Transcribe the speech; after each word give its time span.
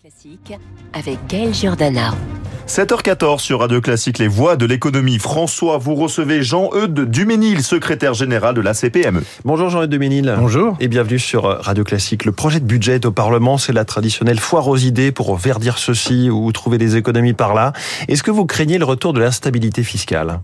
Classique 0.00 0.52
avec 0.92 1.18
Gaël 1.28 1.54
Giordana. 1.54 2.14
7h14 2.66 3.38
sur 3.38 3.60
Radio 3.60 3.80
Classique, 3.80 4.18
les 4.18 4.28
voix 4.28 4.56
de 4.56 4.66
l'économie. 4.66 5.18
François, 5.18 5.78
vous 5.78 5.94
recevez 5.94 6.42
Jean-Eudes 6.42 7.10
Duménil, 7.10 7.62
secrétaire 7.62 8.14
général 8.14 8.54
de 8.54 8.60
la 8.60 8.74
CPME. 8.74 9.22
Bonjour 9.44 9.70
Jean-Eudes 9.70 9.90
Duménil. 9.90 10.34
Bonjour. 10.38 10.76
Et 10.80 10.88
bienvenue 10.88 11.18
sur 11.18 11.44
Radio 11.44 11.84
Classique. 11.84 12.24
Le 12.24 12.32
projet 12.32 12.60
de 12.60 12.64
budget 12.64 13.04
au 13.06 13.12
Parlement, 13.12 13.58
c'est 13.58 13.72
la 13.72 13.84
traditionnelle 13.84 14.40
foire 14.40 14.68
aux 14.68 14.76
idées 14.76 15.12
pour 15.12 15.36
verdir 15.36 15.78
ceci 15.78 16.30
ou 16.30 16.50
trouver 16.52 16.78
des 16.78 16.96
économies 16.96 17.34
par 17.34 17.54
là. 17.54 17.72
Est-ce 18.08 18.22
que 18.22 18.30
vous 18.30 18.46
craignez 18.46 18.78
le 18.78 18.84
retour 18.84 19.12
de 19.12 19.20
l'instabilité 19.20 19.82
fiscale? 19.82 20.40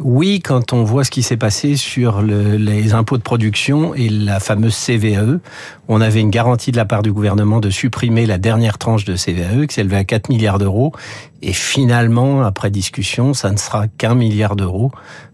Oui, 0.00 0.40
quand 0.40 0.72
on 0.72 0.82
voit 0.82 1.04
ce 1.04 1.10
qui 1.10 1.22
s'est 1.22 1.36
passé 1.36 1.76
sur 1.76 2.20
le, 2.20 2.56
les 2.56 2.94
impôts 2.94 3.16
de 3.16 3.22
production 3.22 3.94
et 3.94 4.08
la 4.08 4.40
fameuse 4.40 4.76
CVAE, 4.76 5.38
on 5.86 6.00
avait 6.00 6.20
une 6.20 6.30
garantie 6.30 6.72
de 6.72 6.76
la 6.76 6.84
part 6.84 7.02
du 7.02 7.12
gouvernement 7.12 7.60
de 7.60 7.70
supprimer 7.70 8.26
la 8.26 8.38
dernière 8.38 8.78
tranche 8.78 9.04
de 9.04 9.14
CVAE 9.14 9.66
qui 9.68 9.74
s'élevait 9.74 9.96
à 9.96 10.04
4 10.04 10.30
milliards 10.30 10.58
d'euros. 10.58 10.92
Et 11.42 11.52
finalement, 11.52 12.42
après 12.42 12.70
discussion, 12.70 13.34
ça 13.34 13.52
ne 13.52 13.56
sera 13.56 13.86
qu'un 13.86 14.16
milliard 14.16 14.56
d'euros. 14.56 14.90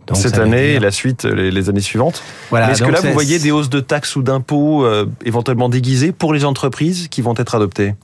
Donc 0.07 0.19
Cette 0.19 0.39
année 0.39 0.73
et 0.73 0.79
la 0.79 0.91
suite, 0.91 1.25
les, 1.25 1.51
les 1.51 1.69
années 1.71 1.81
suivantes. 1.81 2.23
Voilà, 2.51 2.71
Est-ce 2.71 2.83
que 2.83 2.91
là, 2.91 3.01
vous 3.01 3.13
voyez 3.13 3.39
des 3.39 3.53
hausses 3.53 3.71
de 3.71 3.81
taxes 3.81 4.17
ou 4.17 4.23
d'impôts 4.23 4.85
euh, 4.85 5.07
éventuellement 5.25 5.71
déguisées 5.71 6.13
pour 6.13 6.35
les 6.35 6.45
entreprises 6.45 7.09
qui 7.09 7.23
vont 7.23 7.35
être 7.39 7.55
adoptées? 7.55 7.95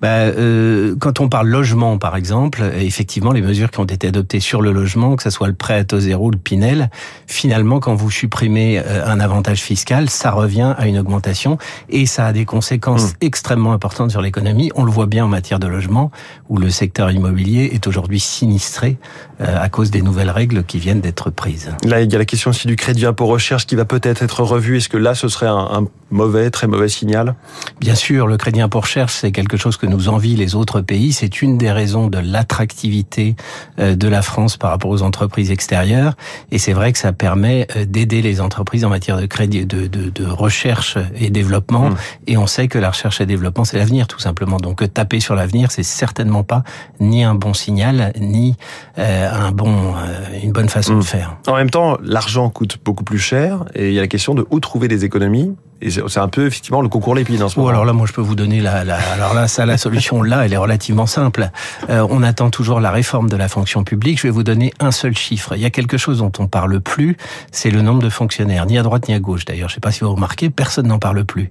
Bah, 0.00 0.08
euh, 0.08 0.96
quand 0.98 1.20
on 1.20 1.28
parle 1.28 1.48
logement, 1.48 1.98
par 1.98 2.16
exemple, 2.16 2.62
effectivement, 2.76 3.32
les 3.32 3.40
mesures 3.40 3.70
qui 3.70 3.80
ont 3.80 3.84
été 3.84 4.08
adoptées 4.08 4.40
sur 4.40 4.60
le 4.60 4.72
logement, 4.72 5.16
que 5.16 5.22
ce 5.22 5.30
soit 5.30 5.48
le 5.48 5.54
prêt 5.54 5.74
à 5.74 5.84
taux 5.84 6.00
zéro, 6.00 6.30
le 6.30 6.36
Pinel, 6.36 6.90
finalement, 7.26 7.80
quand 7.80 7.94
vous 7.94 8.10
supprimez 8.10 8.78
euh, 8.78 9.06
un 9.06 9.20
avantage 9.20 9.60
fiscal, 9.60 10.10
ça 10.10 10.30
revient 10.30 10.74
à 10.76 10.86
une 10.86 10.98
augmentation 10.98 11.56
et 11.88 12.06
ça 12.06 12.26
a 12.26 12.32
des 12.32 12.44
conséquences 12.44 13.12
mmh. 13.12 13.16
extrêmement 13.22 13.72
importantes 13.72 14.10
sur 14.10 14.20
l'économie. 14.20 14.70
On 14.74 14.84
le 14.84 14.90
voit 14.90 15.06
bien 15.06 15.24
en 15.24 15.28
matière 15.28 15.58
de 15.58 15.66
logement, 15.66 16.10
où 16.48 16.58
le 16.58 16.70
secteur 16.70 17.10
immobilier 17.10 17.70
est 17.72 17.86
aujourd'hui 17.86 18.20
sinistré 18.20 18.98
euh, 19.40 19.56
à 19.58 19.68
cause 19.68 19.90
des 19.90 20.02
nouvelles 20.02 20.30
règles 20.30 20.64
qui 20.64 20.78
viennent 20.78 21.00
d'être 21.00 21.30
prises. 21.30 21.70
Là, 21.84 22.02
il 22.02 22.12
y 22.12 22.14
a 22.14 22.18
la 22.18 22.24
question 22.24 22.50
aussi 22.50 22.66
du 22.66 22.76
crédit 22.76 23.06
impôt 23.06 23.26
recherche 23.26 23.66
qui 23.66 23.74
va 23.74 23.84
peut-être 23.84 24.22
être 24.22 24.42
revu. 24.42 24.76
Est-ce 24.76 24.88
que 24.88 24.98
là, 24.98 25.14
ce 25.14 25.28
serait 25.28 25.46
un, 25.46 25.56
un 25.56 25.86
mauvais, 26.10 26.50
très 26.50 26.66
mauvais 26.66 26.88
signal? 26.88 27.34
Bien 27.80 27.94
sûr, 27.94 28.26
le 28.26 28.36
crédit 28.36 28.60
impôt 28.60 28.80
recherche, 28.80 29.14
c'est 29.14 29.32
quelque 29.32 29.56
chose 29.56 29.76
que 29.76 29.83
nous 29.86 30.08
envie 30.08 30.36
les 30.36 30.54
autres 30.54 30.80
pays. 30.80 31.12
C'est 31.12 31.42
une 31.42 31.58
des 31.58 31.70
raisons 31.70 32.08
de 32.08 32.18
l'attractivité 32.18 33.36
euh, 33.78 33.94
de 33.94 34.08
la 34.08 34.22
France 34.22 34.56
par 34.56 34.70
rapport 34.70 34.90
aux 34.90 35.02
entreprises 35.02 35.50
extérieures. 35.50 36.14
Et 36.50 36.58
c'est 36.58 36.72
vrai 36.72 36.92
que 36.92 36.98
ça 36.98 37.12
permet 37.12 37.66
euh, 37.76 37.84
d'aider 37.84 38.22
les 38.22 38.40
entreprises 38.40 38.84
en 38.84 38.88
matière 38.88 39.20
de 39.20 39.26
crédit, 39.26 39.66
de, 39.66 39.86
de, 39.86 40.10
de 40.10 40.26
recherche 40.26 40.98
et 41.16 41.30
développement. 41.30 41.90
Mmh. 41.90 41.96
Et 42.26 42.36
on 42.36 42.46
sait 42.46 42.68
que 42.68 42.78
la 42.78 42.90
recherche 42.90 43.20
et 43.20 43.26
développement, 43.26 43.64
c'est 43.64 43.78
l'avenir, 43.78 44.06
tout 44.06 44.20
simplement. 44.20 44.58
Donc 44.58 44.92
taper 44.92 45.20
sur 45.20 45.34
l'avenir, 45.34 45.70
c'est 45.70 45.82
certainement 45.82 46.42
pas 46.44 46.64
ni 47.00 47.24
un 47.24 47.34
bon 47.34 47.54
signal, 47.54 48.12
ni 48.20 48.56
euh, 48.98 49.30
un 49.30 49.52
bon, 49.52 49.94
une 50.42 50.52
bonne 50.52 50.68
façon 50.68 50.94
mmh. 50.94 51.00
de 51.00 51.04
faire. 51.04 51.36
En 51.46 51.56
même 51.56 51.70
temps, 51.70 51.98
l'argent 52.02 52.50
coûte 52.50 52.78
beaucoup 52.84 53.04
plus 53.04 53.18
cher. 53.18 53.64
Et 53.74 53.88
il 53.88 53.94
y 53.94 53.98
a 53.98 54.02
la 54.02 54.08
question 54.08 54.34
de 54.34 54.46
où 54.50 54.60
trouver 54.60 54.88
des 54.88 55.04
économies 55.04 55.54
et 55.80 55.90
c'est 55.90 56.20
un 56.20 56.28
peu 56.28 56.46
effectivement 56.46 56.80
le 56.80 56.88
concours 56.88 57.14
l'épine 57.14 57.42
en 57.42 57.48
ce 57.48 57.58
moment. 57.58 57.68
Oh, 57.68 57.70
alors 57.70 57.84
là, 57.84 57.92
moi, 57.92 58.06
je 58.06 58.12
peux 58.12 58.20
vous 58.22 58.34
donner 58.34 58.60
la, 58.60 58.84
la 58.84 58.96
alors 58.96 59.34
là, 59.34 59.48
ça, 59.48 59.66
la 59.66 59.76
solution 59.76 60.22
là, 60.22 60.46
elle 60.46 60.52
est 60.52 60.58
relativement 60.58 61.06
simple. 61.06 61.50
Euh, 61.90 62.06
on 62.10 62.22
attend 62.22 62.50
toujours 62.50 62.80
la 62.80 62.90
réforme 62.90 63.28
de 63.28 63.36
la 63.36 63.48
fonction 63.48 63.84
publique. 63.84 64.18
Je 64.18 64.24
vais 64.24 64.30
vous 64.30 64.44
donner 64.44 64.72
un 64.80 64.92
seul 64.92 65.16
chiffre. 65.16 65.54
Il 65.56 65.62
y 65.62 65.66
a 65.66 65.70
quelque 65.70 65.98
chose 65.98 66.18
dont 66.18 66.32
on 66.38 66.46
parle 66.46 66.80
plus, 66.80 67.16
c'est 67.52 67.70
le 67.70 67.82
nombre 67.82 68.02
de 68.02 68.08
fonctionnaires, 68.08 68.66
ni 68.66 68.78
à 68.78 68.82
droite 68.82 69.08
ni 69.08 69.14
à 69.14 69.20
gauche. 69.20 69.44
D'ailleurs, 69.44 69.68
je 69.68 69.74
sais 69.74 69.80
pas 69.80 69.92
si 69.92 70.00
vous 70.00 70.12
remarquez, 70.12 70.48
personne 70.48 70.86
n'en 70.86 70.98
parle 70.98 71.24
plus. 71.24 71.50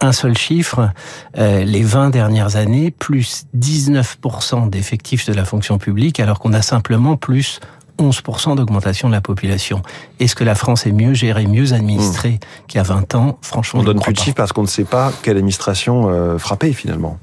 Un 0.00 0.12
seul 0.12 0.36
chiffre, 0.36 0.90
euh, 1.38 1.64
les 1.64 1.82
20 1.82 2.10
dernières 2.10 2.56
années, 2.56 2.90
plus 2.90 3.46
19% 3.56 4.70
d'effectifs 4.70 5.26
de 5.26 5.32
la 5.32 5.44
fonction 5.44 5.78
publique, 5.78 6.20
alors 6.20 6.38
qu'on 6.38 6.52
a 6.52 6.62
simplement 6.62 7.16
plus 7.16 7.60
11% 7.98 8.56
d'augmentation 8.56 9.08
de 9.08 9.12
la 9.12 9.20
population. 9.20 9.82
Est-ce 10.20 10.34
que 10.34 10.44
la 10.44 10.54
France 10.54 10.86
est 10.86 10.92
mieux 10.92 11.14
gérée, 11.14 11.46
mieux 11.46 11.72
administrée 11.72 12.32
mmh. 12.32 12.66
qu'il 12.66 12.78
y 12.78 12.80
a 12.80 12.84
20 12.84 13.14
ans? 13.14 13.38
Franchement, 13.42 13.80
on 13.80 13.84
donne 13.84 14.00
plus 14.00 14.12
de 14.12 14.18
chiffres 14.18 14.36
parce 14.36 14.52
qu'on 14.52 14.62
ne 14.62 14.68
sait 14.68 14.84
pas 14.84 15.12
quelle 15.22 15.36
administration 15.36 16.08
euh, 16.08 16.38
frapper 16.38 16.72
finalement. 16.72 17.18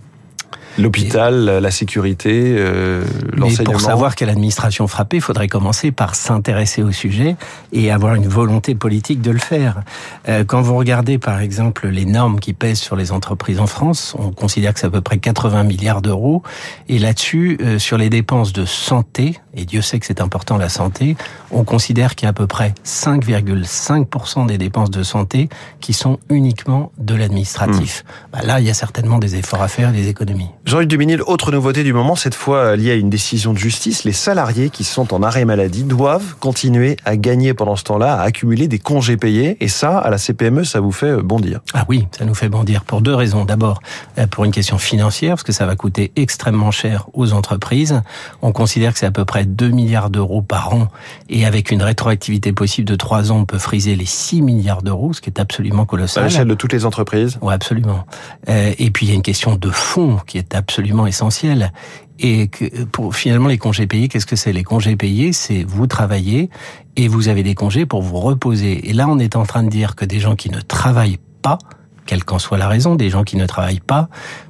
L'hôpital, 0.78 1.46
la 1.46 1.72
sécurité, 1.72 2.56
euh, 2.58 3.04
l'enseignement. 3.34 3.74
Pour 3.74 3.82
savoir 3.82 4.16
quelle 4.16 4.30
administration 4.30 4.88
frapper, 4.88 5.18
il 5.18 5.22
faudrait 5.22 5.48
commencer 5.48 5.92
par 5.92 6.16
s'intéresser 6.16 6.82
au 6.82 6.92
sujet 6.92 7.36
et 7.74 7.92
avoir 7.92 8.16
une 8.16 8.28
volonté 8.28 8.76
politique 8.76 9.22
de 9.22 9.31
le 9.31 9.40
faire. 9.40 9.81
Euh, 10.30 10.44
quand 10.46 10.62
vous 10.62 10.76
regardez 10.76 11.18
par 11.18 11.40
exemple 11.40 11.88
les 11.88 12.06
normes 12.06 12.40
qui 12.40 12.54
pèsent 12.54 12.80
sur 12.80 12.96
les 12.96 13.12
entreprises 13.12 13.60
en 13.60 13.68
France, 13.68 14.16
on 14.18 14.31
considère 14.31 14.74
que 14.74 14.80
c'est 14.80 14.88
à 14.88 14.92
peu 14.92 15.02
près 15.02 15.18
80 15.18 15.64
milliards 15.64 16.02
d'euros. 16.02 16.42
Et 16.88 17.00
là-dessus, 17.00 17.58
euh, 17.62 17.80
sur 17.80 17.98
les 17.98 18.10
dépenses 18.10 18.54
de 18.54 18.66
santé, 18.66 19.40
et 19.54 19.66
Dieu 19.66 19.81
sait 19.81 20.00
que 20.00 20.06
c'est 20.06 20.22
important 20.22 20.58
la 20.58 20.70
santé, 20.70 21.18
on 21.52 21.64
considère 21.64 22.16
qu'il 22.16 22.26
y 22.26 22.28
a 22.28 22.30
à 22.30 22.34
peu 22.34 22.48
près 22.48 22.74
5,5% 22.86 24.46
des 24.46 24.58
dépenses 24.58 24.90
de 24.90 25.04
santé 25.04 25.50
qui 25.81 25.94
sont 25.94 26.20
uniquement 26.30 26.92
de 26.98 27.16
l'administratif. 27.16 28.04
Mmh. 28.04 28.31
Bah 28.31 28.40
là, 28.46 28.60
il 28.60 28.68
y 28.68 28.70
a 28.70 28.74
certainement 28.74 29.20
des 29.20 29.36
efforts 29.36 29.62
à 29.62 29.68
faire, 29.68 29.92
des 29.92 30.08
économies. 30.08 30.50
Jean-Luc 30.64 30.90
Duménil, 30.90 31.24
autre 31.24 31.52
nouveauté 31.52 31.84
du 31.84 31.92
moment, 31.92 32.16
cette 32.16 32.36
fois 32.36 32.76
liée 32.76 32.92
à 32.92 32.96
une 32.96 33.10
décision 33.10 33.52
de 33.52 33.58
justice, 33.58 34.04
les 34.04 34.12
salariés 34.12 34.70
qui 34.70 34.84
sont 34.84 35.12
en 35.12 35.24
arrêt 35.24 35.44
maladie 35.44 35.84
doivent 35.84 36.36
continuer 36.40 36.98
à 37.04 37.18
gagner 37.18 37.56
pendant 37.56 37.76
ce 37.76 37.84
temps-là, 37.84 38.14
à 38.14 38.22
accumuler 38.22 38.68
des 38.68 38.78
congés 38.78 39.18
payés. 39.18 39.58
Et 39.60 39.68
ça, 39.68 39.98
à 39.98 40.12
la 40.12 40.20
CPME, 40.20 40.64
ça 40.64 40.80
vous 40.80 40.92
fait 40.92 41.18
bondir. 41.18 41.62
Ah 41.74 41.86
oui, 41.90 42.08
ça 42.16 42.26
nous 42.26 42.36
fait 42.36 42.48
bondir 42.48 42.84
pour 42.84 43.02
deux 43.02 43.16
raisons. 43.16 43.44
D'abord, 43.44 43.82
euh, 44.20 44.28
pour 44.28 44.46
une 44.46 44.52
question 44.52 44.78
financière, 44.78 45.32
parce 45.32 45.44
que 45.44 45.52
ça 45.52 45.66
va 45.66 45.76
coûter 45.76 46.12
extrêmement 46.16 46.70
cher 46.70 47.08
aux 47.14 47.34
entreprises. 47.34 48.00
On 48.44 48.52
considère 48.52 48.94
que 48.94 49.00
c'est 49.00 49.08
à 49.08 49.12
peu 49.12 49.26
près 49.26 49.46
2 49.46 49.70
milliards 49.70 50.12
d'euros 50.12 50.44
par 50.44 50.76
an. 50.76 50.90
Et 51.28 51.44
avec 51.48 51.72
une 51.72 51.82
rétroactivité 51.82 52.54
possible 52.54 52.88
de 52.88 52.96
3 52.96 53.32
ans, 53.32 53.40
on 53.40 53.46
peut 53.46 53.58
friser 53.58 53.96
les 53.96 54.06
6 54.06 54.44
milliards 54.44 54.84
d'euros, 54.84 55.14
ce 55.14 55.22
qui 55.22 55.32
est 55.32 55.40
absolument 55.40 55.86
colossal. 55.86 56.24
À 56.24 56.28
l'échelle 56.28 56.48
de 56.48 56.56
toutes 56.56 56.74
les 56.74 56.86
entreprises 56.86 57.40
Oui, 57.42 57.52
absolument. 57.52 58.06
Euh, 58.48 58.74
et 58.78 58.92
puis, 58.92 59.08
il 59.08 59.10
y 59.10 59.12
a 59.12 59.16
une 59.16 59.24
question 59.24 59.56
de 59.56 59.70
fond 59.72 60.20
qui 60.28 60.38
est 60.38 60.50
absolument 60.56 61.07
essentiel. 61.07 61.72
Et 62.19 62.50
pour 62.91 63.16
finalement 63.16 63.47
les 63.47 63.57
congés 63.57 63.88
payés, 63.88 64.07
qu'est-ce 64.07 64.25
que 64.25 64.35
c'est? 64.35 64.53
Les 64.53 64.63
congés 64.63 64.95
payés, 64.95 65.34
c'est 65.34 65.63
vous 65.63 65.88
travaillez 65.88 66.50
et 66.95 67.07
vous 67.07 67.28
avez 67.28 67.41
des 67.41 67.56
congés 67.56 67.85
pour 67.85 68.01
vous 68.03 68.19
reposer. 68.19 68.89
Et 68.89 68.94
là, 68.94 69.07
on 69.09 69.17
est 69.17 69.35
en 69.35 69.44
train 69.44 69.63
de 69.63 69.69
dire 69.69 69.95
que 69.95 70.06
des 70.06 70.19
gens 70.19 70.35
qui 70.35 70.50
ne 70.50 70.62
travaillent 70.62 71.19
pas, 71.41 71.57
quelle 72.06 72.23
qu'en 72.23 72.39
soit 72.39 72.57
la 72.57 72.67
raison, 72.67 72.95
des 72.95 73.09
gens 73.09 73.23
qui 73.23 73.38
ne 73.38 73.45
travaillent 73.45 73.79
pas 73.79 74.09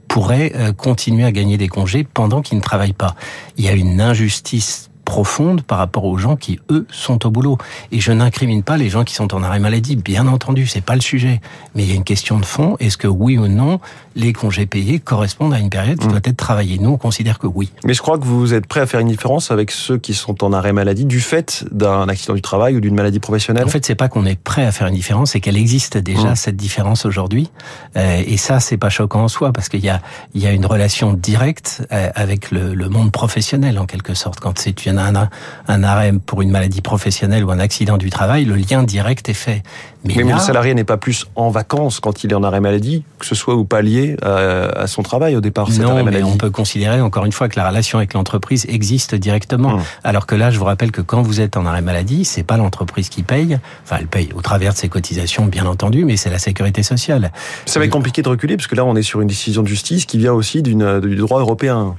pourraient 0.10 0.52
euh, 0.56 0.74
continuer 0.74 1.24
à 1.24 1.32
gagner 1.32 1.58
des 1.58 1.70
congés 1.70 2.04
pendant 2.04 2.42
qu'ils 2.42 2.58
ne 2.58 2.64
travaillent 2.64 2.92
pas. 2.92 3.16
Il 3.56 3.64
y 3.64 3.70
a 3.70 3.74
une 3.74 4.02
injustice 4.02 4.91
profonde 5.04 5.62
par 5.62 5.78
rapport 5.78 6.06
aux 6.06 6.18
gens 6.18 6.36
qui, 6.36 6.60
eux, 6.70 6.86
sont 6.92 7.26
au 7.26 7.32
boulot. 7.32 7.58
Et 7.92 8.00
je 8.00 8.12
n'incrimine 8.12 8.64
pas 8.64 8.78
les 8.78 8.90
gens 8.90 9.04
qui 9.04 9.14
sont 9.14 9.34
en 9.34 9.44
arrêt 9.44 9.60
maladie, 9.60 9.96
bien 9.96 10.28
entendu, 10.28 10.68
c'est 10.68 10.82
pas 10.82 10.96
le 10.96 11.02
sujet. 11.02 11.42
Mais 11.76 11.84
il 11.84 11.90
y 11.90 11.94
a 11.94 11.96
une 11.96 12.04
question 12.04 12.40
de 12.40 12.46
fond. 12.46 12.78
Est-ce 12.80 12.98
que 12.98 13.08
oui 13.08 13.38
ou 13.38 13.48
non, 13.48 13.80
les 14.16 14.34
congés 14.34 14.66
payés 14.66 15.00
correspondent 15.00 15.54
à 15.54 15.60
une 15.60 15.70
période 15.70 16.00
qui 16.00 16.08
mmh. 16.08 16.12
doit 16.12 16.22
être 16.24 16.38
travaillée? 16.38 16.78
Nous, 16.80 16.90
on 16.90 16.98
considère 16.98 17.40
que 17.40 17.48
oui. 17.48 17.72
Mais 17.84 17.94
je 17.94 18.02
crois 18.02 18.18
que 18.18 18.26
vous 18.26 18.54
êtes 18.54 18.68
prêt 18.68 18.80
à 18.80 18.86
faire 18.86 19.00
une 19.00 19.08
différence 19.08 19.52
avec 19.52 19.72
ceux 19.72 19.98
qui 19.98 20.14
sont 20.14 20.44
en 20.44 20.54
arrêt 20.54 20.74
maladie 20.74 21.06
du 21.06 21.20
fait 21.20 21.66
d'un 21.72 22.08
accident 22.08 22.34
du 22.34 22.42
travail 22.42 22.76
ou 22.76 22.82
d'une 22.82 22.96
maladie 22.96 23.20
professionnelle? 23.20 23.66
En 23.66 23.70
fait, 23.70 23.86
c'est 23.86 23.96
pas 23.96 24.10
qu'on 24.10 24.26
est 24.26 24.40
prêt 24.40 24.66
à 24.66 24.72
faire 24.72 24.88
une 24.88 24.96
différence, 24.96 25.32
c'est 25.32 25.40
qu'elle 25.40 25.58
existe 25.58 25.98
déjà, 25.98 26.32
mmh. 26.32 26.36
cette 26.36 26.58
différence 26.58 27.06
aujourd'hui. 27.06 27.50
Euh, 27.98 28.24
et 28.26 28.38
ça, 28.38 28.60
c'est 28.60 28.78
pas 28.78 28.90
choquant 28.90 29.24
en 29.24 29.28
soi, 29.28 29.52
parce 29.52 29.70
qu'il 29.70 29.84
y 29.84 29.90
a, 29.90 30.02
il 30.34 30.42
y 30.42 30.48
a 30.48 30.52
une 30.52 30.66
relation 30.66 31.14
directe 31.14 31.84
euh, 31.92 32.10
avec 32.16 32.52
le, 32.52 32.74
le 32.74 32.90
monde 32.90 33.12
professionnel, 33.12 33.80
en 33.80 33.86
quelque 33.86 34.14
sorte. 34.14 34.40
Quand 34.40 34.58
c'est 34.60 34.86
un, 34.98 35.30
un 35.68 35.84
arrêt 35.84 36.14
pour 36.26 36.42
une 36.42 36.52
maladie 36.52 36.82
professionnelle 36.82 37.44
ou 37.44 37.52
un 37.52 37.60
accident 37.60 37.98
du 37.98 38.10
travail, 38.10 38.46
le 38.46 38.56
lien 38.56 38.84
direct 38.84 39.30
est 39.30 39.34
fait. 39.34 39.64
Mais, 40.04 40.16
là, 40.16 40.34
le 40.34 40.40
salarié 40.40 40.74
n'est 40.74 40.84
pas 40.84 40.98
plus 40.98 41.28
en 41.36 41.50
vacances 41.50 42.00
quand 42.00 42.24
il 42.24 42.32
est 42.32 42.34
en 42.34 42.44
arrêt 42.44 42.60
maladie, 42.60 43.04
que 43.20 43.26
ce 43.26 43.36
soit 43.36 43.56
ou 43.56 43.66
pas 43.66 43.84
lié 43.84 44.18
à, 44.24 44.82
à 44.82 44.88
son 44.88 45.04
travail 45.04 45.36
au 45.36 45.42
départ. 45.42 45.70
Non, 45.80 45.92
arrêt 45.92 46.04
mais 46.04 46.24
on 46.24 46.38
peut 46.38 46.50
considérer 46.50 47.02
encore 47.02 47.26
une 47.26 47.32
fois 47.32 47.50
que 47.50 47.60
la 47.60 47.68
relation 47.68 48.00
avec 48.00 48.14
l'entreprise 48.14 48.66
existe 48.68 49.14
directement. 49.14 49.76
Hum. 49.76 49.82
Alors 50.04 50.26
que 50.26 50.36
là, 50.36 50.50
je 50.50 50.58
vous 50.58 50.66
rappelle 50.66 50.92
que 50.92 51.02
quand 51.02 51.22
vous 51.22 51.40
êtes 51.40 51.56
en 51.56 51.66
arrêt 51.66 51.82
maladie, 51.82 52.26
c'est 52.26 52.44
pas 52.44 52.58
l'entreprise 52.58 53.10
qui 53.10 53.22
paye. 53.22 53.60
Enfin, 53.84 53.98
elle 54.00 54.08
paye 54.08 54.30
au 54.36 54.42
travers 54.42 54.74
de 54.74 54.78
ses 54.78 54.90
cotisations, 54.90 55.46
bien 55.46 55.66
entendu, 55.66 56.04
mais 56.04 56.18
c'est 56.18 56.32
la 56.32 56.40
sécurité 56.40 56.82
sociale. 56.82 57.32
Ça 57.66 57.80
va 57.80 57.86
être 57.86 57.92
compliqué 57.92 58.24
de 58.24 58.30
reculer 58.30 58.58
parce 58.58 58.68
que 58.68 58.76
là, 58.76 58.86
on 58.86 58.96
est 58.96 59.04
sur 59.04 59.22
une 59.22 59.28
décision 59.28 59.62
de 59.62 59.68
justice 59.68 60.06
qui 60.06 60.18
vient 60.18 60.34
aussi 60.34 60.64
du 60.64 60.76
droit 60.76 61.40
européen. 61.40 61.96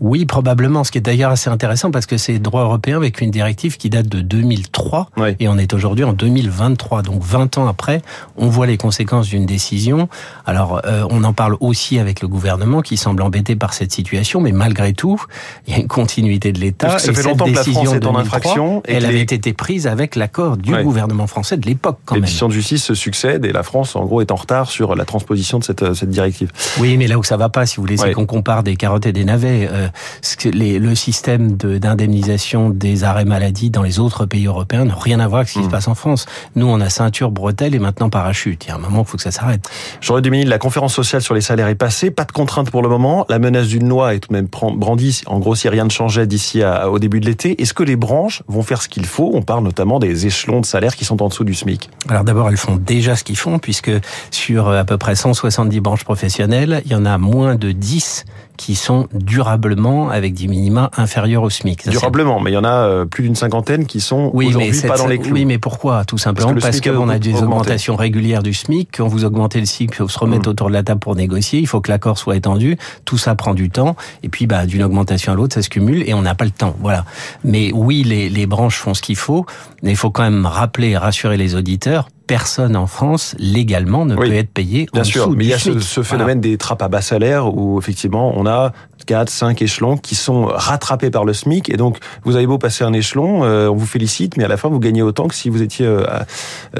Oui, 0.00 0.24
probablement. 0.24 0.82
Ce 0.84 0.90
qui 0.90 0.98
est 0.98 1.02
d'ailleurs 1.02 1.30
assez 1.30 1.50
intéressant 1.50 1.90
parce 1.90 2.06
que 2.06 2.16
c'est 2.16 2.38
droit 2.38 2.62
européen 2.62 2.96
avec 2.96 3.20
une 3.20 3.30
directive 3.30 3.76
qui 3.76 3.90
date 3.90 4.08
de 4.08 4.20
2003 4.22 5.10
Oui. 5.18 5.36
et 5.40 5.48
on 5.48 5.58
est 5.58 5.74
aujourd'hui 5.74 6.04
en 6.04 6.12
2023. 6.12 7.02
Donc 7.02 7.22
20 7.22 7.58
ans 7.58 7.66
après, 7.68 8.02
on 8.36 8.48
voit 8.48 8.66
les 8.66 8.76
conséquences 8.78 9.28
d'une 9.28 9.46
décision. 9.46 10.08
Alors 10.46 10.80
euh, 10.86 11.04
on 11.10 11.22
en 11.24 11.32
parle 11.32 11.56
aussi 11.60 11.98
avec 11.98 12.22
le 12.22 12.28
gouvernement 12.28 12.80
qui 12.80 12.96
semble 12.96 13.22
embêté 13.22 13.56
par 13.56 13.74
cette 13.74 13.92
situation, 13.92 14.40
mais 14.40 14.52
malgré 14.52 14.92
tout, 14.94 15.22
il 15.66 15.74
y 15.74 15.76
a 15.76 15.80
une 15.80 15.88
continuité 15.88 16.52
de 16.52 16.60
l'État. 16.60 16.98
Ça 16.98 17.10
Et 17.10 17.14
fait 17.14 17.22
cette 17.22 17.30
longtemps 17.32 17.44
que 17.44 17.50
la 17.50 17.58
décision 17.58 17.82
France 17.84 17.94
est 17.94 18.06
en 18.06 18.12
2003, 18.12 18.20
infraction 18.20 18.82
et 18.86 18.94
Elle 18.94 19.04
avait 19.04 19.14
les- 19.14 19.34
été 19.34 19.52
prise 19.52 19.86
avec 19.86 20.16
l'accord 20.16 20.56
du 20.56 20.74
gouvernement 20.82 21.26
français 21.26 21.56
de 21.58 21.66
l'époque 21.66 21.98
quand 22.06 22.14
Les 22.14 22.20
même. 22.22 22.26
décisions 22.26 22.48
de 22.48 22.52
justice 22.54 22.82
se 22.84 22.94
succèdent 22.94 23.44
et 23.44 23.52
la 23.52 23.62
France, 23.62 23.94
en 23.96 24.04
gros, 24.06 24.20
est 24.22 24.30
en 24.30 24.36
retard 24.36 24.70
sur 24.70 24.94
la 24.94 25.04
transposition 25.04 25.58
de 25.58 25.64
cette, 25.64 25.82
euh, 25.82 25.94
cette 25.94 26.10
directive. 26.10 26.50
Oui, 26.78 26.96
mais 26.96 27.06
là 27.06 27.18
où 27.18 27.22
ça 27.22 27.36
va 27.36 27.48
pas, 27.50 27.66
si 27.66 27.76
vous 27.76 27.82
voulez, 27.82 27.96
c'est 27.98 28.12
qu'on 28.12 28.26
compare 28.26 28.62
des 28.62 28.76
carottes 28.76 29.04
et 29.06 29.12
des 29.12 29.24
navets. 29.24 29.68
Euh, 29.70 29.88
ce 30.22 30.36
que 30.36 30.48
les- 30.48 30.78
le 30.78 30.94
système 30.94 31.56
de- 31.56 31.78
d'indemnisation 31.78 32.70
des 32.70 33.04
arrêts 33.04 33.24
maladie 33.24 33.70
dans 33.70 33.82
les 33.82 33.98
autres 33.98 34.26
pays 34.26 34.46
européens 34.46 34.84
n'a 34.84 34.94
rien 34.94 35.20
à 35.20 35.28
voir 35.28 35.38
avec 35.40 35.48
ce 35.48 35.54
qui 35.54 35.58
Mm. 35.60 35.64
se 35.64 35.68
passe 35.68 35.88
en 35.88 35.94
France. 35.94 36.26
Nous, 36.56 36.66
on 36.66 36.80
a 36.80 36.88
ceinture, 36.88 37.30
bretelle 37.30 37.74
et 37.74 37.78
maintenant 37.78 38.10
parachute. 38.10 38.64
Il 38.64 38.68
y 38.68 38.70
a 38.72 38.74
un 38.74 38.78
moment, 38.78 39.00
il 39.02 39.06
faut 39.06 39.16
que 39.16 39.22
ça 39.22 39.30
s'arrête. 39.30 39.68
Jean-Luc 40.00 40.24
Duménil, 40.24 40.48
la 40.48 40.58
conférence 40.58 40.94
sociale 40.94 41.22
sur 41.22 41.34
les 41.34 41.40
salaires 41.40 41.68
est 41.68 41.74
passée, 41.74 42.10
pas 42.10 42.24
de 42.24 42.32
contrainte 42.32 42.70
pour 42.70 42.82
le 42.82 42.88
moment. 42.88 43.26
La 43.28 43.38
menace 43.38 43.68
d'une 43.68 43.88
loi 43.88 44.14
est 44.14 44.20
tout 44.20 44.28
de 44.28 44.34
même 44.34 44.48
brandie, 44.76 45.22
en 45.26 45.38
gros, 45.38 45.54
si 45.54 45.68
rien 45.68 45.84
ne 45.84 45.90
changeait 45.90 46.26
d'ici 46.26 46.62
au 46.64 46.98
début 46.98 47.20
de 47.20 47.26
l'été. 47.26 47.60
Est-ce 47.62 47.74
que 47.74 47.82
les 47.82 47.96
branches 47.96 48.42
vont 48.48 48.62
faire 48.62 48.82
ce 48.82 48.88
qu'il 48.88 49.06
faut? 49.06 49.30
On 49.34 49.42
parle 49.42 49.64
notamment 49.64 49.98
des 49.98 50.26
échelons 50.26 50.60
de 50.60 50.66
salaire 50.66 50.96
qui 50.96 51.04
sont 51.04 51.22
en 51.22 51.28
dessous 51.28 51.44
du 51.44 51.54
SMIC. 51.54 51.90
Alors 52.08 52.24
d'abord, 52.24 52.48
elles 52.48 52.56
font 52.56 52.76
déjà 52.76 53.16
ce 53.16 53.24
qu'ils 53.24 53.36
font, 53.36 53.58
puisque 53.58 53.90
sur 54.30 54.68
euh, 54.68 54.80
à 54.80 54.84
peu 54.84 54.98
près 54.98 55.14
170 55.14 55.80
branches 55.80 56.04
professionnelles, 56.04 56.82
il 56.86 56.92
y 56.92 56.94
en 56.94 57.06
a 57.06 57.18
moins 57.18 57.54
de 57.54 57.72
10 57.72 58.24
qui 58.56 58.74
sont 58.74 59.08
durablement 59.14 59.79
avec 60.10 60.34
des 60.34 60.46
minima 60.48 60.90
inférieurs 60.96 61.42
au 61.42 61.50
SMIC. 61.50 61.82
Ça, 61.82 61.90
Durablement, 61.90 62.40
mais 62.40 62.50
il 62.50 62.54
y 62.54 62.56
en 62.58 62.64
a 62.64 62.86
euh, 62.86 63.04
plus 63.04 63.24
d'une 63.24 63.34
cinquantaine 63.34 63.86
qui 63.86 64.00
sont 64.00 64.30
Oui, 64.34 64.46
aujourd'hui 64.48 64.80
pas 64.86 64.96
dans 64.96 65.06
les 65.06 65.18
clous. 65.18 65.32
Oui, 65.34 65.44
mais 65.44 65.58
pourquoi 65.58 66.04
Tout 66.04 66.18
simplement 66.18 66.52
le 66.52 66.60
parce, 66.60 66.76
SMIC 66.76 66.86
a 66.88 66.90
qu'on 66.92 67.08
a, 67.08 67.14
beaucoup 67.14 67.18
des 67.18 67.28
augmenté. 67.30 67.44
augmentations 67.44 67.96
régulières 67.96 68.42
du 68.42 68.52
SMIC. 68.54 68.88
Quand 68.96 69.08
vous 69.08 69.24
augmentez 69.24 69.60
le 69.60 69.66
SMIC, 69.66 69.90
il 69.92 69.96
faut 69.96 70.08
se 70.08 70.18
remettre 70.18 70.48
Mm. 70.48 70.52
autour 70.52 70.68
de 70.68 70.72
la 70.72 70.82
table 70.82 71.00
pour 71.00 71.16
négocier. 71.16 71.60
Il 71.60 71.66
faut 71.66 71.80
que 71.80 71.90
l'accord 71.90 72.18
soit 72.18 72.36
étendu. 72.36 72.76
Tout 73.04 73.18
ça 73.18 73.34
prend 73.34 73.54
du 73.54 73.70
temps. 73.70 73.96
Et 74.22 74.28
puis, 74.28 74.46
bah, 74.46 74.66
d'une 74.66 74.82
augmentation 74.82 75.32
à 75.32 75.36
l'autre, 75.36 75.54
ça 75.54 75.62
se 75.62 75.68
cumule 75.68 76.08
et 76.08 76.14
on 76.14 76.22
n'a 76.22 76.34
pas 76.34 76.44
le 76.44 76.50
temps. 76.50 76.74
Voilà. 76.80 77.04
Mais 77.44 77.70
oui, 77.74 78.02
les, 78.04 78.28
les 78.28 78.46
branches 78.46 78.76
font 78.78 78.94
ce 78.94 79.02
qu'il 79.02 79.16
faut. 79.16 79.46
Mais 79.82 79.90
il 79.90 79.96
faut 79.96 80.10
quand 80.10 80.22
même 80.22 80.46
rappeler 80.46 80.90
et 80.90 80.96
rassurer 80.96 81.36
les 81.36 81.54
auditeurs. 81.54 82.08
Personne 82.30 82.76
en 82.76 82.86
France, 82.86 83.34
légalement, 83.40 84.04
ne 84.06 84.14
Oui. 84.14 84.28
peut 84.28 84.34
être 84.36 84.50
payé 84.52 84.86
Bien 84.92 85.02
en 85.02 85.04
sûr, 85.04 85.26
dessous 85.26 85.36
mais 85.36 85.44
il 85.46 85.50
y 85.50 85.52
a 85.52 85.58
ce, 85.58 85.70
Voilà. 85.70 86.04
phénomène 86.08 86.40
des 86.40 86.56
trappes 86.58 86.80
à 86.82 86.86
bas 86.88 87.00
salaire 87.02 87.52
où 87.52 87.76
effectivement 87.80 88.32
on 88.36 88.46
a 88.46 88.70
4, 89.06 89.28
5 89.30 89.60
échelons 89.62 89.96
qui 89.96 90.14
sont 90.14 90.44
rattrapés 90.44 91.10
par 91.10 91.24
le 91.24 91.32
SMIC 91.32 91.70
et 91.70 91.76
donc 91.76 91.98
vous 92.22 92.36
avez 92.36 92.46
beau 92.46 92.58
passer 92.58 92.84
un 92.84 92.92
échelon, 92.92 93.42
euh, 93.42 93.66
on 93.68 93.74
vous 93.74 93.86
félicite, 93.86 94.36
mais 94.36 94.44
à 94.44 94.48
la 94.48 94.56
fin 94.56 94.68
vous 94.68 94.78
gagnez 94.78 95.02
autant 95.02 95.26
que 95.26 95.34
si 95.34 95.48
vous 95.48 95.60
étiez, 95.62 95.86
euh, 95.86 96.04
à- 96.08 96.26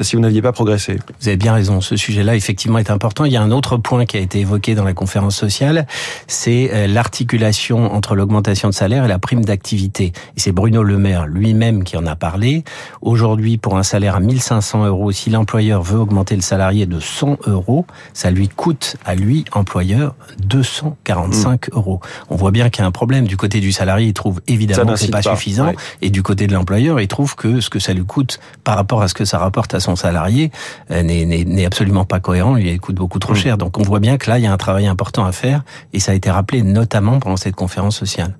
si 0.03 0.15
vous 0.15 0.21
n'aviez 0.21 0.41
pas 0.41 0.53
progressé. 0.53 0.97
Vous 1.19 1.27
avez 1.27 1.35
bien 1.35 1.53
raison. 1.53 1.81
Ce 1.81 1.97
sujet-là, 1.97 2.35
effectivement, 2.37 2.77
est 2.77 2.89
important. 2.91 3.25
Il 3.25 3.33
y 3.33 3.37
a 3.37 3.41
un 3.41 3.51
autre 3.51 3.75
point 3.75 4.05
qui 4.05 4.15
a 4.15 4.19
été 4.21 4.39
évoqué 4.39 4.73
dans 4.75 4.85
la 4.85 4.93
conférence 4.93 5.35
sociale, 5.35 5.85
c'est 6.27 6.69
euh, 6.73 6.87
l'articulation 6.87 7.93
entre 7.93 8.15
l'augmentation 8.15 8.69
de 8.69 8.73
salaire 8.73 9.03
et 9.03 9.07
la 9.09 9.19
prime 9.19 9.43
d'activité. 9.43 10.13
Et 10.37 10.39
c'est 10.39 10.53
Bruno 10.53 10.83
Le 10.83 10.97
Maire 10.97 11.25
lui-même 11.27 11.83
qui 11.83 11.97
en 11.97 12.05
a 12.05 12.15
parlé. 12.15 12.63
Aujourd'hui, 13.01 13.57
pour 13.57 13.77
un 13.77 13.83
salaire 13.83 14.15
à 14.15 14.19
1500 14.21 14.85
euros, 14.85 15.11
si 15.11 15.29
l'employeur 15.41 15.81
veut 15.81 15.97
augmenter 15.97 16.35
le 16.35 16.43
salarié 16.43 16.85
de 16.85 16.99
100 16.99 17.47
euros, 17.47 17.87
ça 18.13 18.29
lui 18.29 18.47
coûte 18.47 18.95
à 19.05 19.15
lui, 19.15 19.43
employeur, 19.53 20.13
245 20.43 21.69
euros. 21.73 21.99
On 22.29 22.35
voit 22.35 22.51
bien 22.51 22.69
qu'il 22.69 22.81
y 22.81 22.85
a 22.85 22.87
un 22.87 22.91
problème. 22.91 23.25
Du 23.25 23.37
côté 23.37 23.59
du 23.59 23.71
salarié, 23.71 24.07
il 24.09 24.13
trouve 24.13 24.39
évidemment 24.47 24.93
que 24.93 24.99
c'est 24.99 25.09
pas 25.09 25.23
pas. 25.23 25.35
suffisant. 25.35 25.65
Ouais. 25.69 25.75
Et 26.03 26.11
du 26.11 26.21
côté 26.21 26.45
de 26.45 26.53
l'employeur, 26.53 26.99
il 26.99 27.07
trouve 27.07 27.35
que 27.35 27.59
ce 27.59 27.71
que 27.71 27.79
ça 27.79 27.93
lui 27.93 28.05
coûte 28.05 28.39
par 28.63 28.75
rapport 28.75 29.01
à 29.01 29.07
ce 29.07 29.15
que 29.15 29.25
ça 29.25 29.39
rapporte 29.39 29.73
à 29.73 29.79
son 29.79 29.95
salarié 29.95 30.51
euh, 30.91 31.01
n'est- 31.01 31.65
absolument 31.65 32.05
pas 32.05 32.19
cohérent, 32.19 32.55
il 32.55 32.69
lui 32.69 32.77
coûte 32.77 32.95
beaucoup 32.97 33.17
trop 33.17 33.33
Mm. 33.33 33.37
cher. 33.37 33.57
Donc 33.57 33.79
on 33.79 33.81
voit 33.83 33.99
bien 33.99 34.17
que 34.17 34.29
là, 34.29 34.37
il 34.37 34.43
y 34.43 34.47
a 34.47 34.53
un 34.53 34.57
travail 34.57 34.85
important 34.85 35.25
à 35.25 35.31
faire 35.31 35.63
et 35.93 35.99
ça 35.99 36.11
a 36.11 36.15
été 36.15 36.29
rappelé 36.29 36.61
notamment 36.61 37.19
pendant 37.19 37.37
cette 37.37 37.55
conférence 37.55 37.97
sociale. 37.97 38.35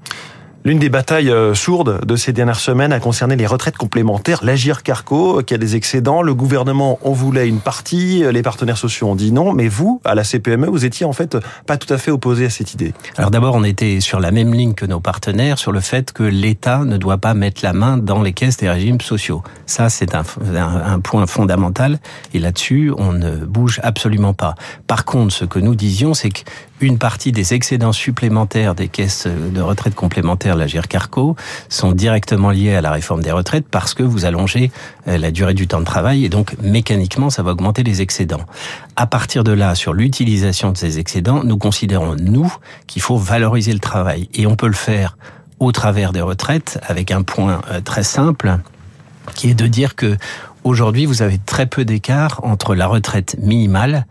L'une 0.63 0.77
des 0.77 0.89
batailles 0.89 1.31
euh, 1.31 1.55
sourdes 1.55 2.05
de 2.05 2.15
ces 2.15 2.33
dernières 2.33 2.59
semaines 2.59 2.93
a 2.93 2.99
concerné 2.99 3.35
les 3.35 3.47
retraites 3.47 3.77
complémentaires. 3.77 4.41
L'Agir 4.43 4.83
Carco, 4.83 5.39
euh, 5.39 5.41
qui 5.41 5.55
a 5.55 5.57
des 5.57 5.75
excédents. 5.75 6.21
Le 6.21 6.35
gouvernement 6.35 6.99
en 7.03 7.13
voulait 7.13 7.47
une 7.47 7.61
partie, 7.61 8.23
euh, 8.23 8.31
les 8.31 8.43
partenaires 8.43 8.77
sociaux 8.77 9.07
ont 9.07 9.15
dit 9.15 9.31
non. 9.31 9.53
Mais 9.53 9.67
vous, 9.67 10.01
à 10.05 10.13
la 10.13 10.23
CPME, 10.23 10.67
vous 10.67 10.85
étiez 10.85 11.03
en 11.03 11.13
fait 11.13 11.35
pas 11.65 11.77
tout 11.77 11.91
à 11.91 11.97
fait 11.97 12.11
opposé 12.11 12.45
à 12.45 12.51
cette 12.51 12.75
idée. 12.75 12.93
Alors 13.17 13.31
d'abord, 13.31 13.55
on 13.55 13.63
était 13.63 14.01
sur 14.01 14.19
la 14.19 14.29
même 14.29 14.53
ligne 14.53 14.75
que 14.75 14.85
nos 14.85 14.99
partenaires 14.99 15.57
sur 15.57 15.71
le 15.71 15.79
fait 15.79 16.11
que 16.11 16.21
l'État 16.21 16.85
ne 16.85 16.97
doit 16.97 17.17
pas 17.17 17.33
mettre 17.33 17.61
la 17.63 17.73
main 17.73 17.97
dans 17.97 18.21
les 18.21 18.33
caisses 18.33 18.57
des 18.57 18.69
régimes 18.69 19.01
sociaux. 19.01 19.41
Ça, 19.65 19.89
c'est 19.89 20.13
un, 20.13 20.23
point 21.03 21.25
fondamental 21.25 21.99
et 22.35 22.39
là-dessus, 22.39 22.93
on 22.95 23.13
ne 23.13 23.35
bouge 23.37 23.79
absolument 23.81 24.35
pas. 24.35 24.53
Par 24.85 25.05
contre, 25.05 25.33
ce 25.33 25.45
que 25.45 25.57
nous 25.57 25.73
disions, 25.73 26.13
c'est 26.13 26.29
qu'une 26.81 26.97
partie 26.97 27.31
des 27.31 27.53
excédents 27.53 27.91
supplémentaires 27.91 28.73
des 28.73 28.87
caisses 28.87 29.27
de 29.27 29.61
retraite 29.61 29.93
complémentaires, 29.93 30.55
la 30.55 30.65
GIRCARCO, 30.65 31.35
sont 31.69 31.91
directement 31.91 32.49
liés 32.49 32.73
à 32.73 32.81
la 32.81 32.89
réforme 32.89 33.21
des 33.21 33.31
retraites 33.31 33.67
parce 33.69 33.93
que 33.93 34.01
vous 34.01 34.25
allongez 34.25 34.71
euh, 35.07 35.19
la 35.19 35.29
durée 35.29 35.53
du 35.53 35.67
temps 35.67 35.79
de 35.79 35.85
travail 35.85 36.25
et 36.25 36.29
donc 36.29 36.55
mécaniquement, 36.59 37.29
ça 37.29 37.43
va 37.43 37.51
augmenter 37.51 37.83
les 37.83 38.01
excédents. 38.01 38.47
À 38.95 39.05
partir 39.05 39.43
de 39.43 39.51
là, 39.51 39.75
sur 39.75 39.93
l'utilisation 39.93 40.71
de 40.71 40.77
ces 40.77 40.97
excédents, 40.97 41.43
nous 41.43 41.59
considérons, 41.59 42.15
nous, 42.15 42.51
qu'il 42.87 43.03
faut 43.03 43.17
valoriser 43.17 43.73
le 43.73 43.79
travail. 43.79 44.27
Et 44.33 44.47
on 44.47 44.55
peut 44.55 44.65
le 44.65 44.73
faire 44.73 45.17
au 45.59 45.71
travers 45.71 46.11
des 46.13 46.21
retraites 46.21 46.79
avec 46.87 47.11
un 47.11 47.21
point 47.21 47.61
euh, 47.69 47.81
très 47.81 48.01
simple 48.01 48.57
qui 49.35 49.51
est 49.51 49.53
de 49.53 49.67
dire 49.67 49.95
que 49.95 50.17
aujourd'hui 50.63 51.05
vous 51.05 51.21
avez 51.21 51.37
très 51.37 51.65
peu 51.65 51.85
d'écart 51.85 52.41
entre 52.43 52.75
la 52.75 52.87
retraite 52.87 53.37
minimale 53.39 54.05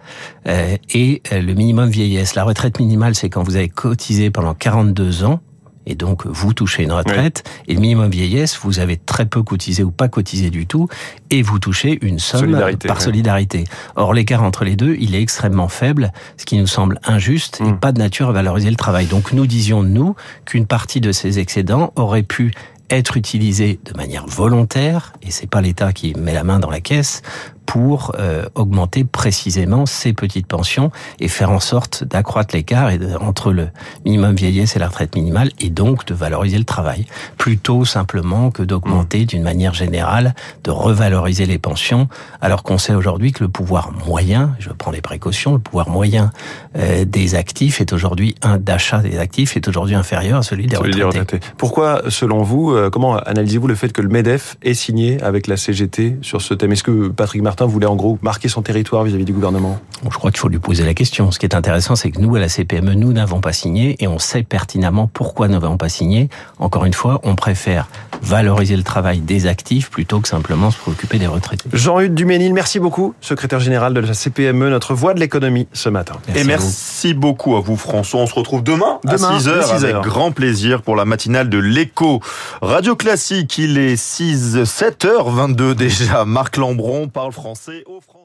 euh, 0.47 0.77
et 0.95 1.23
euh, 1.33 1.41
le 1.41 1.55
minimum 1.55 1.89
vieillesse. 1.89 2.35
La 2.35 2.45
retraite 2.45 2.79
minimale, 2.79 3.15
c'est 3.15 3.29
quand 3.31 3.43
vous 3.43 3.57
avez 3.57 3.69
cotisé 3.69 4.31
pendant 4.31 4.55
42 4.55 5.25
ans 5.25 5.41
et 5.87 5.95
donc 5.95 6.27
vous 6.27 6.53
touchez 6.53 6.83
une 6.85 6.93
retraite. 6.93 7.43
Et 7.67 7.75
le 7.75 7.81
minimum 7.81 8.11
vieillesse, 8.11 8.59
vous 8.63 8.79
avez 8.79 8.97
très 8.97 9.27
peu 9.27 9.43
cotisé 9.43 9.83
ou 9.83 9.91
pas 9.91 10.09
cotisé 10.09 10.51
du 10.51 10.67
tout, 10.67 10.89
et 11.31 11.43
vous 11.43 11.59
touchez 11.59 11.99
une 12.05 12.19
somme 12.19 12.41
Solidarité, 12.41 12.87
par 12.87 13.01
solidarité. 13.01 13.65
Or 13.97 14.13
l'écart 14.13 14.43
entre 14.43 14.65
les 14.65 14.77
deux, 14.77 14.97
il 15.01 15.15
est 15.15 15.23
extrêmement 15.23 15.69
faible, 15.69 16.13
ce 16.37 16.45
qui 16.45 16.59
nous 16.59 16.67
semble 16.67 17.01
injuste 17.05 17.61
et 17.61 17.71
Mm. 17.71 17.79
pas 17.79 17.93
de 17.93 17.99
nature 17.99 18.29
à 18.29 18.33
valoriser 18.33 18.71
le 18.71 18.77
travail. 18.77 19.07
Donc 19.07 19.33
nous 19.33 19.47
disions 19.47 19.83
nous 19.83 20.15
qu'une 20.45 20.67
partie 20.67 21.01
de 21.01 21.13
ces 21.13 21.39
excédents 21.39 21.93
aurait 21.97 22.23
pu 22.23 22.53
être 22.91 23.17
utilisée 23.17 23.79
de 23.85 23.97
manière 23.97 24.27
volontaire, 24.27 25.13
et 25.23 25.31
c'est 25.31 25.47
pas 25.49 25.61
l'État 25.61 25.93
qui 25.93 26.15
met 26.15 26.35
la 26.35 26.45
main 26.45 26.59
dans 26.59 26.71
la 26.71 26.81
caisse, 26.81 27.23
pour 27.71 28.17
euh, 28.19 28.47
augmenter 28.57 29.05
précisément 29.05 29.87
ces 29.87 30.13
petites 30.13 30.49
pensions 30.49 30.91
et 31.21 31.29
faire 31.29 31.53
en 31.53 31.61
sorte 31.61 32.03
d'accroître 32.03 32.53
l'écart 32.53 32.91
entre 33.21 33.53
le 33.53 33.69
minimum 34.05 34.35
vieillesse 34.35 34.75
et 34.75 34.81
la 34.81 34.89
retraite 34.89 35.15
minimale 35.15 35.51
et 35.61 35.71
donc 35.71 36.05
de 36.05 36.13
valoriser 36.13 36.59
le 36.59 36.65
travail. 36.65 37.07
Plutôt 37.39 37.85
simplement 37.85 38.51
que 38.51 38.65
d'augmenter 38.65 39.25
d'une 39.25 39.45
manière 39.45 39.73
générale, 39.73 40.35
de 40.65 40.73
revaloriser 40.73 41.47
les 41.47 41.59
pensions 41.59 42.09
alors 42.41 42.65
qu'on 42.65 42.77
sait 42.77 42.93
aujourd'hui 42.93 43.31
que 43.31 43.45
le 43.45 43.49
pouvoir 43.49 43.93
moyen, 44.05 44.57
je 44.59 44.71
prends 44.71 44.91
les 44.91 45.01
précautions, 45.01 45.53
le 45.53 45.61
pouvoir 45.61 45.91
moyen 45.91 46.33
euh, 46.77 47.05
des 47.05 47.37
actifs 47.37 47.81
est 47.81 47.93
aujourd'hui 47.93 48.35
un 48.43 48.59
d'achat 48.59 48.99
des 48.99 49.17
actifs 49.21 49.57
est 49.57 49.69
aujourd'hui 49.69 49.95
inférieur 49.95 50.39
à 50.39 50.43
celui 50.43 50.67
des 50.67 50.75
retraités. 50.77 51.39
Pourquoi, 51.57 52.03
selon 52.09 52.43
vous, 52.43 52.73
euh, 52.73 52.91
comment 52.91 53.17
analysez-vous 53.17 53.69
le 53.69 53.77
fait 53.77 53.93
que 53.93 54.03
le 54.03 54.09
MEDEF 54.09 54.57
est 54.63 54.75
signé 54.75 55.23
avec 55.23 55.47
la 55.47 55.57
CGT 55.57 56.17
sur 56.23 56.43
ce 56.43 56.53
thème? 56.53 56.73
Est-ce 56.73 56.83
que 56.83 57.07
Patrick 57.11 57.43
Martin 57.43 57.60
voulait 57.67 57.87
en 57.87 57.97
gros 57.97 58.19
marquer 58.23 58.49
son 58.49 58.63
territoire 58.63 59.05
vis-à-vis 59.05 59.25
du 59.25 59.33
gouvernement 59.33 59.79
Bon, 60.03 60.11
je 60.11 60.17
crois 60.17 60.31
qu'il 60.31 60.41
faut 60.41 60.49
lui 60.49 60.59
poser 60.59 60.85
la 60.85 60.95
question. 60.95 61.31
Ce 61.31 61.39
qui 61.39 61.45
est 61.45 61.55
intéressant, 61.55 61.95
c'est 61.95 62.11
que 62.11 62.19
nous, 62.21 62.35
à 62.35 62.41
la 62.41 62.49
CPME, 62.49 62.95
nous 62.95 63.13
n'avons 63.13 63.41
pas 63.43 63.53
signé 63.53 63.97
et 64.03 64.09
on 64.09 64.19
sait 64.19 64.43
pertinemment 64.43 65.07
pourquoi 65.13 65.47
nous 65.49 65.59
n'avons 65.59 65.77
pas 65.77 65.91
signé. 65.91 66.31
Encore 66.59 66.87
une 66.87 66.95
fois, 66.95 67.21
on 67.23 67.35
préfère 67.35 67.87
valoriser 68.23 68.77
le 68.77 68.83
travail 68.83 69.21
des 69.21 69.47
actifs 69.47 69.91
plutôt 69.91 70.21
que 70.21 70.29
simplement 70.29 70.71
se 70.71 70.79
préoccuper 70.79 71.19
des 71.19 71.27
retraités. 71.27 71.69
Jean-Hugues 71.73 72.15
Duménil, 72.15 72.55
merci 72.55 72.79
beaucoup, 72.81 73.15
secrétaire 73.21 73.61
général 73.61 73.93
de 73.93 74.01
la 74.01 74.15
CPME, 74.15 74.71
notre 74.71 74.95
voix 74.95 75.13
de 75.13 75.21
l'économie 75.21 75.69
ce 75.75 75.91
matin. 75.91 76.15
Et 76.35 76.41
à 76.41 76.45
merci 76.45 77.13
beaucoup 77.13 77.57
à 77.57 77.61
vous 77.61 77.77
François. 77.77 78.21
On 78.21 78.27
se 78.27 78.35
retrouve 78.35 78.63
demain, 78.63 79.01
Demain, 79.05 79.29
à 79.37 79.39
6h 79.39 79.55
dès 79.55 79.63
6 79.63 79.71
avec 79.73 79.95
heures. 79.97 80.03
grand 80.03 80.33
plaisir 80.33 80.81
pour 80.83 80.97
la 80.97 81.05
matinale 81.05 81.51
de 81.51 81.59
l'écho. 81.59 82.21
Radio 82.63 82.97
Classique, 82.97 83.59
il 83.59 83.77
est 83.77 83.97
6, 83.97 84.57
7h22 84.57 85.75
déjà. 85.75 86.25
Marc 86.25 86.57
Lambron 86.57 87.09
parle 87.09 87.33
français 87.33 87.40
au 87.41 88.01
français. 88.01 88.20